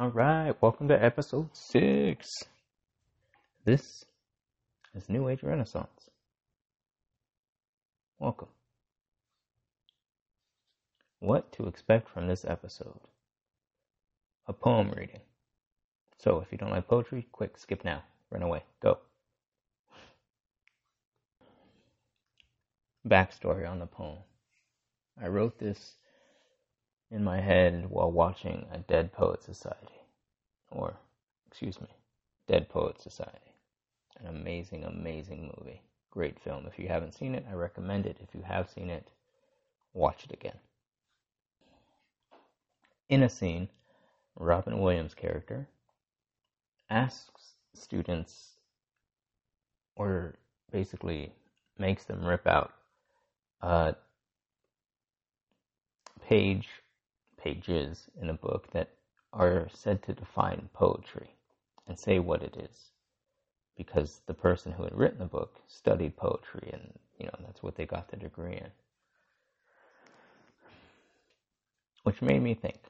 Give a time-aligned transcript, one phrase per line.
[0.00, 2.28] All right, welcome to episode six.
[3.64, 4.04] This
[4.94, 6.08] is New Age Renaissance.
[8.20, 8.46] Welcome.
[11.18, 13.00] What to expect from this episode?
[14.46, 15.22] A poem reading.
[16.16, 18.04] So if you don't like poetry, quick, skip now.
[18.30, 18.62] Run away.
[18.80, 18.98] Go.
[23.04, 24.18] Backstory on the poem.
[25.20, 25.94] I wrote this
[27.10, 30.00] in my head while watching a Dead Poet Society,
[30.70, 30.96] or,
[31.46, 31.88] excuse me,
[32.46, 33.54] Dead Poet Society.
[34.20, 35.80] An amazing, amazing movie.
[36.10, 36.66] Great film.
[36.66, 38.18] If you haven't seen it, I recommend it.
[38.20, 39.08] If you have seen it,
[39.94, 40.58] watch it again.
[43.08, 43.68] In a scene,
[44.36, 45.68] Robin Williams' character
[46.90, 48.56] asks students,
[49.96, 50.34] or
[50.70, 51.32] basically
[51.78, 52.72] makes them rip out
[53.62, 53.94] a
[56.26, 56.68] page
[57.48, 58.90] pages in a book that
[59.32, 61.30] are said to define poetry
[61.86, 62.90] and say what it is.
[63.76, 67.76] Because the person who had written the book studied poetry and you know that's what
[67.76, 68.70] they got the degree in.
[72.02, 72.80] Which made me think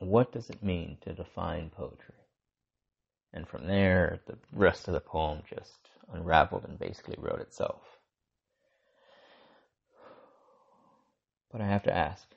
[0.00, 2.14] what does it mean to define poetry?
[3.32, 7.80] And from there the rest of the poem just unraveled and basically wrote itself.
[11.50, 12.28] But i have to ask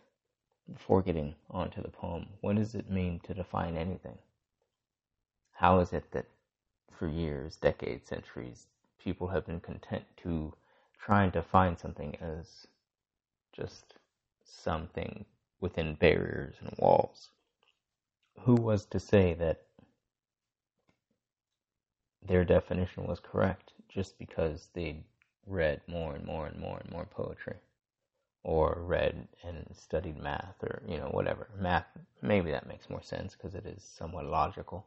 [0.74, 4.18] before getting onto the poem, what does it mean to define anything?
[5.54, 6.26] How is it that
[6.92, 8.68] for years, decades, centuries,
[9.04, 10.54] people have been content to
[11.00, 12.68] try and define something as
[13.54, 13.96] just
[14.44, 15.26] something
[15.60, 17.30] within barriers and walls?
[18.42, 19.62] Who was to say that
[22.24, 25.04] their definition was correct just because they
[25.48, 27.58] read more and more and more and more poetry?
[28.44, 31.48] Or read and studied math or you know whatever.
[31.60, 31.86] Math
[32.22, 34.86] maybe that makes more sense because it is somewhat logical.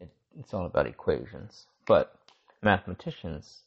[0.00, 1.66] It, it's all about equations.
[1.86, 2.14] But
[2.62, 3.62] mathematicians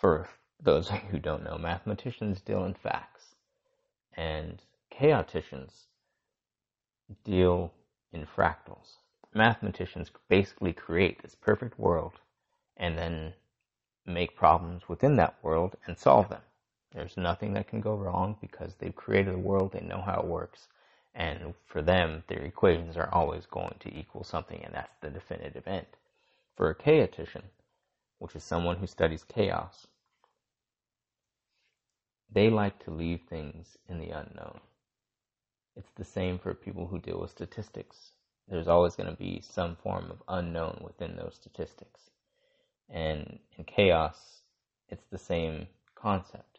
[0.00, 0.28] for
[0.62, 3.34] those who don't know mathematicians deal in facts.
[4.16, 4.60] And
[4.92, 5.84] chaoticians
[7.24, 7.72] deal
[8.12, 8.96] in fractals.
[9.34, 12.14] Mathematicians basically create this perfect world
[12.76, 13.34] and then
[14.06, 16.40] make problems within that world and solve them
[16.92, 20.26] there's nothing that can go wrong because they've created the world, they know how it
[20.26, 20.68] works.
[21.14, 25.66] And for them, their equations are always going to equal something, and that's the definitive
[25.66, 25.86] end.
[26.56, 27.42] For a chaotician,
[28.18, 29.86] which is someone who studies chaos,
[32.30, 34.60] they like to leave things in the unknown.
[35.76, 38.12] It's the same for people who deal with statistics.
[38.48, 42.10] There's always going to be some form of unknown within those statistics.
[42.88, 44.42] And in chaos,
[44.88, 46.57] it's the same concept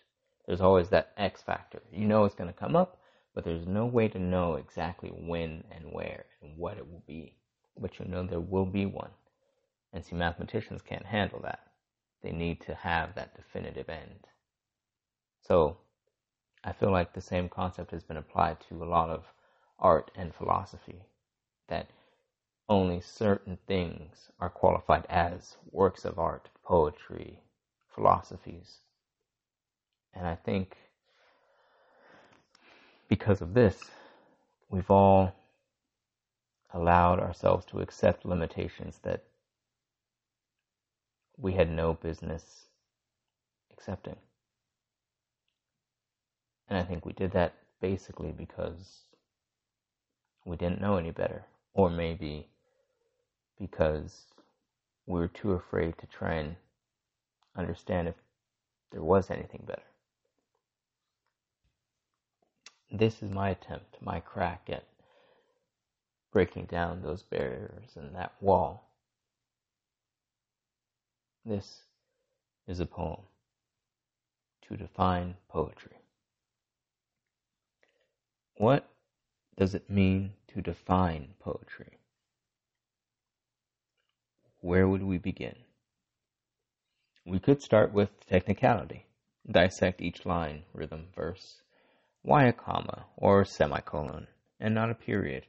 [0.49, 1.79] there's always that X factor.
[1.93, 2.97] You know it's going to come up,
[3.35, 7.35] but there's no way to know exactly when and where and what it will be.
[7.79, 9.11] But you know there will be one.
[9.93, 11.59] And see, mathematicians can't handle that.
[12.23, 14.25] They need to have that definitive end.
[15.39, 15.77] So,
[16.63, 19.25] I feel like the same concept has been applied to a lot of
[19.77, 21.03] art and philosophy.
[21.67, 21.91] That
[22.67, 27.39] only certain things are qualified as works of art, poetry,
[27.93, 28.79] philosophies,
[30.13, 30.75] and I think
[33.07, 33.89] because of this,
[34.69, 35.33] we've all
[36.73, 39.23] allowed ourselves to accept limitations that
[41.37, 42.65] we had no business
[43.71, 44.15] accepting.
[46.69, 48.99] And I think we did that basically because
[50.45, 52.47] we didn't know any better, or maybe
[53.59, 54.25] because
[55.07, 56.55] we were too afraid to try and
[57.55, 58.15] understand if
[58.91, 59.81] there was anything better
[62.91, 64.83] this is my attempt, my crack at
[66.31, 68.89] breaking down those barriers and that wall.
[71.45, 71.81] This
[72.67, 73.21] is a poem
[74.67, 75.97] to define poetry.
[78.55, 78.87] What
[79.57, 81.97] does it mean to define poetry?
[84.61, 85.55] Where would we begin?
[87.25, 89.05] We could start with technicality,
[89.49, 91.61] dissect each line, rhythm, verse,
[92.21, 94.27] why a comma or a semicolon
[94.59, 95.45] and not a period?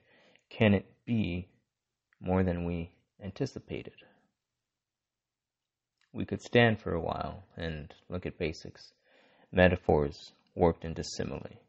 [0.48, 1.48] Can it be
[2.20, 2.90] more than we
[3.22, 3.94] anticipated?
[6.12, 8.92] We could stand for a while and look at basics,
[9.52, 11.60] metaphors warped into simile,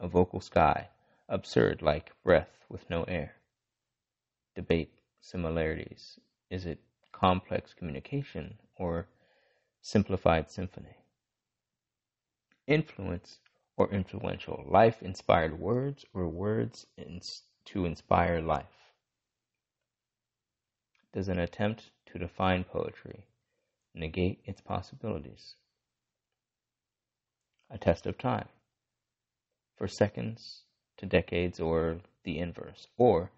[0.00, 0.88] a vocal sky,
[1.28, 3.34] absurd like breath with no air.
[4.54, 6.18] Debate similarities.
[6.50, 6.80] Is it
[7.12, 9.06] complex communication or
[9.80, 10.96] simplified symphony?
[12.66, 13.38] Influence
[13.76, 16.86] or influential, life inspired words or words
[17.64, 18.92] to inspire life.
[21.12, 23.26] does an attempt to define poetry
[23.94, 25.56] negate its possibilities?
[27.70, 28.48] A test of time,
[29.76, 30.62] for seconds
[30.98, 33.30] to decades or the inverse, or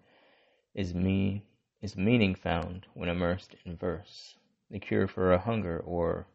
[0.73, 1.43] is me
[1.81, 4.35] is meaning found when immersed in verse,
[4.69, 6.27] the cure for a hunger or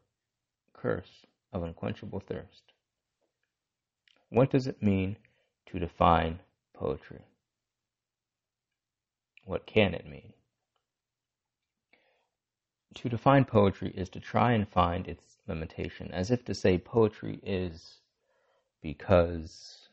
[0.73, 2.73] curse of unquenchable thirst.
[4.31, 5.17] What does it mean
[5.67, 6.41] to define
[6.73, 7.23] poetry?
[9.44, 10.32] What can it mean?
[12.94, 17.41] To define poetry is to try and find its limitation, as if to say poetry
[17.43, 17.99] is
[18.82, 19.88] because,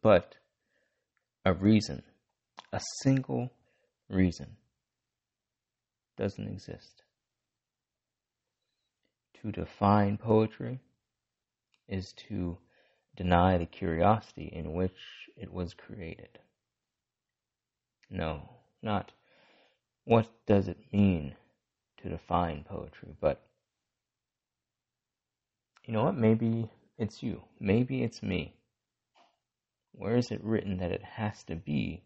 [0.00, 0.36] but
[1.44, 2.02] a reason,
[2.72, 3.50] a single
[4.08, 4.56] reason,
[6.16, 7.02] doesn't exist.
[9.42, 10.80] To define poetry
[11.88, 12.58] is to
[13.20, 14.96] deny the curiosity in which
[15.36, 16.38] it was created.
[18.08, 18.48] No,
[18.80, 19.12] not
[20.04, 21.34] what does it mean
[21.98, 23.42] to define poetry, but
[25.84, 26.16] you know what?
[26.16, 27.42] Maybe it's you.
[27.60, 28.54] Maybe it's me.
[29.92, 32.02] Where is it written that it has to be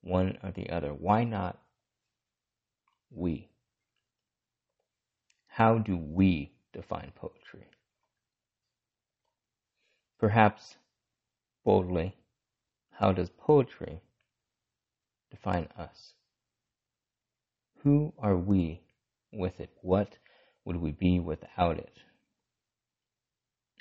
[0.00, 0.94] one or the other?
[0.94, 1.58] Why not
[3.10, 3.50] we?
[5.46, 7.66] How do we define poetry?
[10.18, 10.76] Perhaps
[11.64, 12.16] boldly,
[12.90, 14.00] how does poetry
[15.30, 16.14] define us?
[17.84, 18.80] Who are we
[19.32, 19.70] with it?
[19.80, 20.18] What
[20.64, 21.98] would we be without it?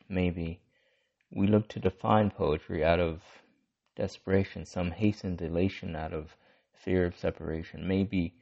[0.08, 0.62] Maybe
[1.32, 3.24] we look to define poetry out of
[3.96, 6.38] desperation, some hastened elation out of
[6.72, 7.88] fear of separation.
[7.88, 8.36] Maybe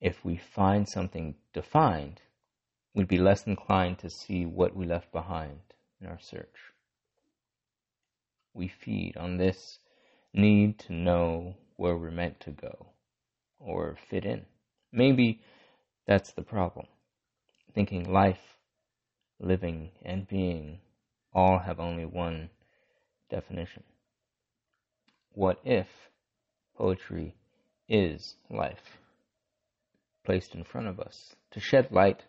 [0.00, 2.20] if we find something defined,
[2.94, 5.58] we'd be less inclined to see what we left behind
[6.00, 6.71] in our search.
[8.54, 9.78] We feed on this
[10.34, 12.86] need to know where we're meant to go
[13.58, 14.44] or fit in.
[14.92, 15.40] Maybe
[16.06, 16.86] that's the problem.
[17.74, 18.58] Thinking life,
[19.40, 20.80] living, and being
[21.32, 22.50] all have only one
[23.30, 23.84] definition.
[25.32, 25.88] What if
[26.76, 27.34] poetry
[27.88, 28.98] is life
[30.24, 32.24] placed in front of us to shed light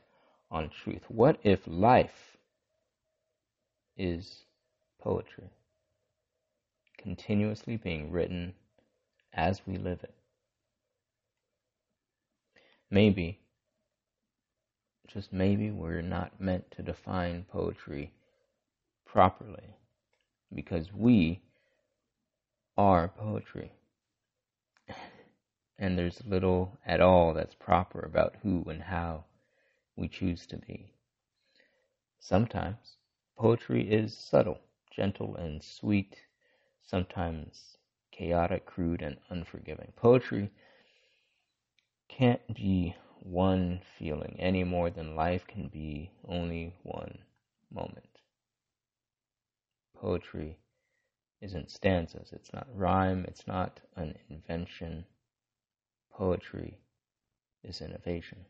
[0.49, 1.03] on truth?
[1.09, 2.37] What if life
[3.97, 4.45] is
[5.01, 5.49] poetry
[7.03, 8.53] continuously being written
[9.33, 10.15] as we live it?
[12.89, 13.39] Maybe
[15.07, 18.11] just maybe we're not meant to define poetry
[19.05, 19.75] properly
[20.53, 21.41] because we
[22.77, 23.71] are poetry.
[25.79, 29.25] And there's little at all that's proper about who and how
[29.97, 30.93] we choose to be.
[32.19, 32.95] Sometimes
[33.37, 34.59] poetry is subtle,
[34.91, 36.15] gentle, and sweet,
[36.85, 37.77] sometimes
[38.11, 39.91] chaotic, crude, and unforgiving.
[39.95, 40.51] Poetry
[42.07, 47.17] can't be one feeling any more than life can be only one
[47.71, 48.19] moment.
[49.95, 50.57] Poetry
[51.41, 55.05] isn't stanzas, it's not rhyme, it's not an invention.
[56.11, 56.79] Poetry
[57.63, 58.45] is innovation.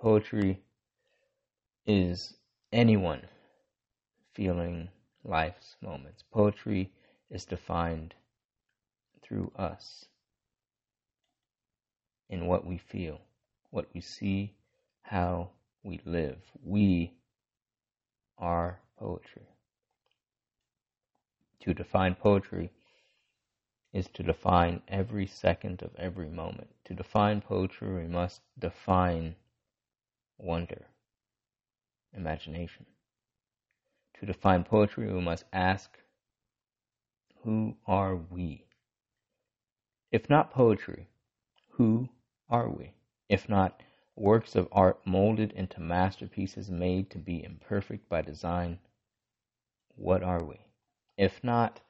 [0.00, 0.60] Poetry
[1.86, 2.34] is
[2.72, 3.22] anyone
[4.34, 4.88] feeling
[5.24, 6.24] life's moments.
[6.32, 6.90] Poetry
[7.30, 8.14] is defined
[9.22, 10.06] through us
[12.28, 13.20] in what we feel,
[13.70, 14.54] what we see,
[15.02, 15.50] how
[15.82, 16.38] we live.
[16.64, 17.12] We
[18.38, 19.48] are poetry.
[21.60, 22.70] To define poetry
[23.92, 26.68] is to define every second of every moment.
[26.86, 29.36] To define poetry, we must define
[30.38, 30.86] wonder,
[32.16, 32.86] imagination.
[34.22, 35.98] To define poetry, we must ask,
[37.42, 38.68] who are we?
[40.12, 41.08] If not poetry,
[41.70, 42.08] who
[42.48, 42.94] are we?
[43.28, 43.82] If not
[44.14, 48.78] works of art molded into masterpieces made to be imperfect by design,
[49.96, 50.60] what are we?
[51.16, 51.80] If not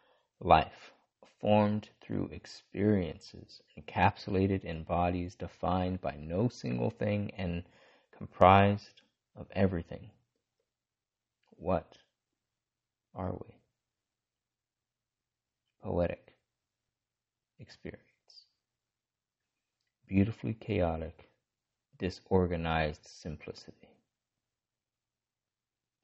[0.41, 0.91] life,
[1.39, 7.63] formed through experiences, encapsulated in bodies defined by no single thing and
[8.17, 9.03] comprised
[9.37, 10.11] of everything,
[11.59, 11.99] what
[13.15, 13.55] are we?
[15.83, 16.35] Poetic
[17.59, 18.03] experience
[20.13, 21.31] beautifully chaotic,
[21.99, 23.89] disorganized simplicity.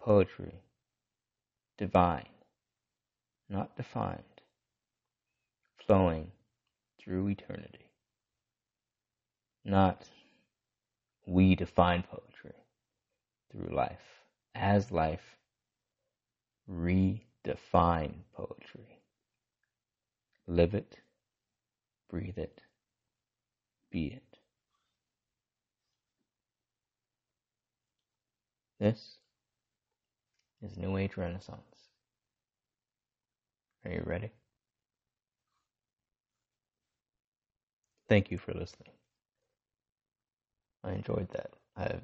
[0.00, 0.54] Poetry,
[1.76, 2.30] divine,
[3.50, 4.40] not defined,
[5.86, 6.30] flowing
[6.98, 7.90] through eternity.
[9.62, 10.06] Not
[11.26, 12.56] we define poetry
[13.52, 14.24] through life,
[14.54, 15.36] as life,
[16.70, 19.00] redefine poetry.
[20.46, 20.98] Live it,
[22.10, 22.62] breathe it,
[23.90, 24.38] be it.
[28.80, 29.16] This
[30.62, 31.60] is New Age Renaissance.
[33.84, 34.30] Are you ready?
[38.08, 38.92] Thank you for listening.
[40.84, 41.50] I enjoyed that.
[41.76, 42.02] I've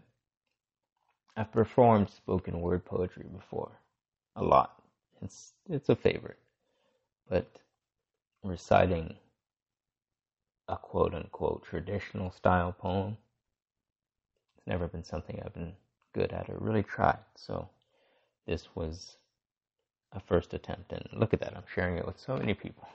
[1.37, 3.73] I've performed spoken word poetry before,
[4.37, 4.83] a lot.
[5.23, 6.39] It's it's a favorite,
[7.29, 7.47] but
[8.43, 9.15] reciting
[10.69, 13.17] a quote unquote traditional style poem,
[14.57, 15.73] it's never been something I've been
[16.13, 17.19] good at or really tried.
[17.35, 17.69] So
[18.47, 19.17] this was
[20.13, 22.89] a first attempt, and look at that, I'm sharing it with so many people.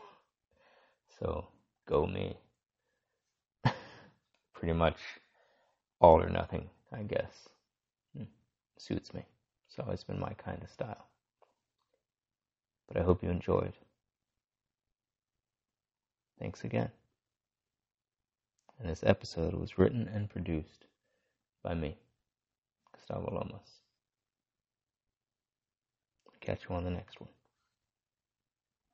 [1.19, 1.47] So
[1.85, 2.37] go me.
[4.53, 4.97] Pretty much
[5.99, 7.49] all or nothing, I guess.
[8.15, 8.23] Hmm.
[8.77, 9.25] Suits me.
[9.67, 11.07] It's always been my kind of style.
[12.89, 13.73] But I hope you enjoyed.
[16.39, 16.89] Thanks again.
[18.79, 20.85] And this episode was written and produced
[21.63, 21.97] by me,
[22.93, 23.81] Gustavo Lomas.
[26.41, 27.29] Catch you on the next one.